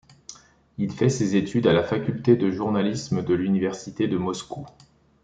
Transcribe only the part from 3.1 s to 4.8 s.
de l'université de Moscou.